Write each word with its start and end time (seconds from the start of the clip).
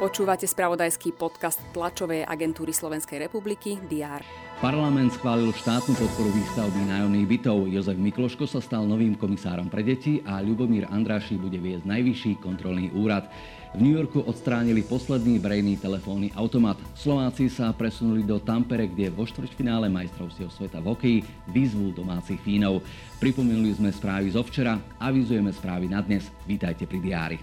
Počúvate 0.00 0.48
spravodajský 0.48 1.12
podcast 1.12 1.60
tlačovej 1.76 2.24
agentúry 2.24 2.72
Slovenskej 2.72 3.20
republiky 3.28 3.76
DR. 3.84 4.24
Parlament 4.60 5.12
schválil 5.12 5.52
štátnu 5.52 5.92
podporu 5.92 6.32
výstavby 6.32 6.88
nájomných 6.88 7.28
bytov. 7.28 7.68
Jozef 7.68 8.00
Mikloško 8.00 8.48
sa 8.48 8.64
stal 8.64 8.88
novým 8.88 9.12
komisárom 9.16 9.68
pre 9.68 9.84
deti 9.84 10.24
a 10.24 10.40
Ľubomír 10.40 10.88
Andráši 10.88 11.36
bude 11.36 11.60
viesť 11.60 11.84
najvyšší 11.84 12.32
kontrolný 12.40 12.88
úrad. 12.96 13.28
V 13.70 13.78
New 13.78 13.94
Yorku 13.94 14.26
odstránili 14.26 14.82
posledný 14.82 15.38
verejný 15.38 15.78
telefónny 15.78 16.34
automat. 16.34 16.74
Slováci 16.98 17.46
sa 17.46 17.70
presunuli 17.70 18.26
do 18.26 18.42
Tampere, 18.42 18.90
kde 18.90 19.14
vo 19.14 19.22
štvrťfinále 19.22 19.86
majstrovstiev 19.86 20.50
sveta 20.50 20.82
v 20.82 20.90
hokeji 20.90 21.18
výzvu 21.54 21.94
domácich 21.94 22.42
Fínov. 22.42 22.82
Pripomenuli 23.22 23.70
sme 23.70 23.94
správy 23.94 24.34
zo 24.34 24.42
včera, 24.42 24.74
avizujeme 24.98 25.54
správy 25.54 25.86
na 25.86 26.02
dnes. 26.02 26.26
Vítajte 26.50 26.82
pri 26.90 26.98
diári. 26.98 27.38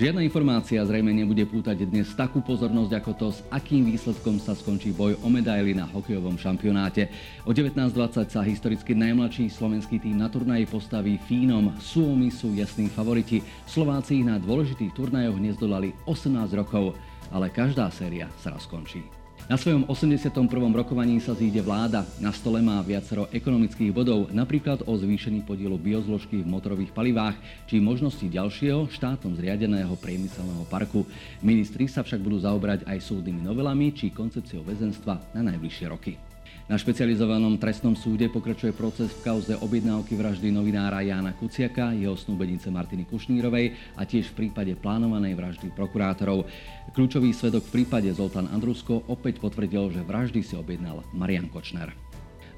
Žiadna 0.00 0.24
informácia 0.24 0.80
zrejme 0.80 1.12
nebude 1.12 1.44
pútať 1.44 1.84
dnes 1.84 2.08
takú 2.16 2.40
pozornosť 2.40 2.92
ako 3.04 3.12
to, 3.20 3.28
s 3.36 3.44
akým 3.52 3.84
výsledkom 3.84 4.40
sa 4.40 4.56
skončí 4.56 4.96
boj 4.96 5.20
o 5.20 5.28
medaily 5.28 5.76
na 5.76 5.84
hokejovom 5.84 6.40
šampionáte. 6.40 7.12
O 7.44 7.52
19.20 7.52 8.32
sa 8.32 8.40
historicky 8.40 8.96
najmladší 8.96 9.52
slovenský 9.52 10.00
tým 10.00 10.16
na 10.16 10.32
turnaji 10.32 10.64
postaví 10.64 11.20
Fínom. 11.20 11.76
Suomi 11.84 12.32
sú 12.32 12.56
jasní 12.56 12.88
favoriti. 12.88 13.44
Slováci 13.68 14.24
ich 14.24 14.26
na 14.26 14.40
dôležitých 14.40 14.96
turnajoch 14.96 15.36
nezdolali 15.60 15.92
18 16.08 16.56
rokov, 16.56 16.96
ale 17.28 17.52
každá 17.52 17.92
séria 17.92 18.32
sa 18.40 18.56
raz 18.56 18.64
skončí. 18.64 19.04
Na 19.44 19.60
svojom 19.60 19.84
81. 19.92 20.32
rokovaní 20.72 21.20
sa 21.20 21.36
zíde 21.36 21.60
vláda. 21.60 22.06
Na 22.16 22.32
stole 22.32 22.64
má 22.64 22.80
viacero 22.80 23.28
ekonomických 23.28 23.92
bodov, 23.92 24.32
napríklad 24.32 24.86
o 24.88 24.92
zvýšení 24.96 25.44
podielu 25.44 25.76
biozložky 25.76 26.40
v 26.40 26.48
motorových 26.48 26.94
palivách, 26.96 27.36
či 27.68 27.82
možnosti 27.82 28.24
ďalšieho 28.24 28.88
štátom 28.88 29.36
zriadeného 29.36 29.92
priemyselného 30.00 30.64
parku. 30.70 31.04
Ministri 31.44 31.90
sa 31.90 32.00
však 32.00 32.24
budú 32.24 32.40
zaobrať 32.40 32.88
aj 32.88 33.04
súdnymi 33.04 33.44
novelami 33.44 33.92
či 33.92 34.14
koncepciou 34.14 34.64
väzenstva 34.64 35.36
na 35.36 35.44
najbližšie 35.44 35.86
roky. 35.92 36.29
Na 36.70 36.78
špecializovanom 36.78 37.58
trestnom 37.58 37.98
súde 37.98 38.30
pokračuje 38.30 38.70
proces 38.70 39.10
v 39.10 39.26
kauze 39.26 39.54
objednávky 39.58 40.14
vraždy 40.14 40.54
novinára 40.54 41.02
Jána 41.02 41.34
Kuciaka, 41.34 41.90
jeho 41.90 42.14
snúbenice 42.14 42.70
Martiny 42.70 43.10
Kušnírovej 43.10 43.74
a 43.98 44.06
tiež 44.06 44.30
v 44.30 44.46
prípade 44.46 44.78
plánovanej 44.78 45.34
vraždy 45.34 45.74
prokurátorov. 45.74 46.46
Kľúčový 46.94 47.34
svedok 47.34 47.66
v 47.70 47.82
prípade 47.82 48.10
Zoltán 48.14 48.46
Andrusko 48.54 49.02
opäť 49.10 49.42
potvrdil, 49.42 49.90
že 49.90 50.06
vraždy 50.06 50.46
si 50.46 50.54
objednal 50.54 51.02
Marian 51.10 51.50
Kočner. 51.50 52.09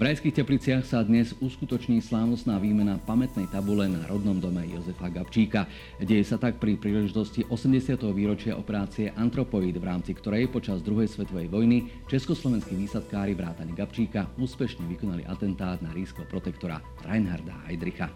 V 0.00 0.08
Rajských 0.08 0.32
tepliciach 0.32 0.88
sa 0.88 1.04
dnes 1.04 1.36
uskutoční 1.44 2.00
slávnostná 2.00 2.56
výmena 2.56 2.96
pamätnej 3.04 3.44
tabule 3.52 3.84
na 3.84 4.00
rodnom 4.08 4.40
dome 4.40 4.64
Jozefa 4.64 5.12
Gabčíka. 5.12 5.68
Deje 6.00 6.24
sa 6.24 6.40
tak 6.40 6.56
pri 6.56 6.80
príležitosti 6.80 7.44
80. 7.44 8.00
výročia 8.16 8.56
operácie 8.56 9.12
Antropoid, 9.12 9.76
v 9.76 9.84
rámci 9.84 10.16
ktorej 10.16 10.48
počas 10.48 10.80
druhej 10.80 11.04
svetovej 11.04 11.52
vojny 11.52 11.92
československí 12.08 12.80
výsadkári 12.80 13.36
vrátane 13.36 13.76
Gabčíka 13.76 14.24
úspešne 14.40 14.88
vykonali 14.88 15.28
atentát 15.28 15.84
na 15.84 15.92
rískeho 15.92 16.24
protektora 16.24 16.80
Reinharda 17.04 17.60
Heydricha. 17.68 18.08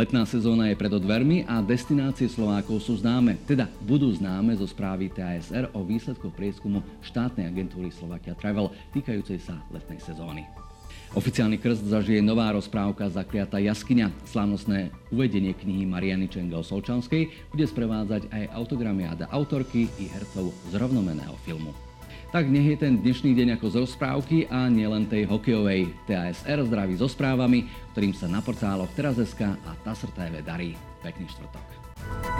Letná 0.00 0.24
sezóna 0.24 0.72
je 0.72 0.80
pred 0.80 0.88
odvermi 0.88 1.44
a 1.44 1.60
destinácie 1.60 2.32
Slovákov 2.32 2.80
sú 2.80 2.96
známe, 2.96 3.44
teda 3.44 3.68
budú 3.84 4.08
známe 4.08 4.56
zo 4.56 4.64
správy 4.64 5.12
TASR 5.12 5.68
o 5.76 5.84
výsledkoch 5.84 6.32
prieskumu 6.32 6.80
štátnej 7.04 7.44
agentúry 7.44 7.92
Slovakia 7.92 8.32
Travel 8.32 8.72
týkajúcej 8.96 9.36
sa 9.36 9.60
letnej 9.68 10.00
sezóny. 10.00 10.48
Oficiálny 11.14 11.62
krst 11.62 11.86
zažije 11.86 12.18
nová 12.18 12.50
rozprávka 12.50 13.06
Zakliatá 13.06 13.62
jaskyňa. 13.62 14.10
Slávnostné 14.26 14.90
uvedenie 15.14 15.54
knihy 15.54 15.86
Mariany 15.86 16.26
Čengel 16.26 16.66
Solčanskej 16.66 17.30
bude 17.54 17.66
sprevádzať 17.70 18.34
aj 18.34 18.44
autogramiáda 18.50 19.30
autorky 19.30 19.86
i 20.02 20.10
hercov 20.10 20.50
z 20.70 20.74
rovnomeného 20.74 21.38
filmu. 21.46 21.70
Tak 22.34 22.50
nech 22.50 22.66
je 22.66 22.78
ten 22.82 22.98
dnešný 22.98 23.30
deň 23.30 23.48
ako 23.54 23.66
z 23.70 23.76
rozprávky 23.86 24.50
a 24.50 24.66
nielen 24.66 25.06
tej 25.06 25.22
hokejovej. 25.30 25.86
TASR 26.10 26.66
zdraví 26.66 26.98
so 26.98 27.06
správami, 27.06 27.70
ktorým 27.94 28.10
sa 28.10 28.26
na 28.26 28.42
portáloch 28.42 28.90
Teraz.sk 28.98 29.54
a 29.54 29.70
TASR 29.86 30.10
darí. 30.42 30.74
Pekný 30.98 31.30
štvrtok. 31.30 32.33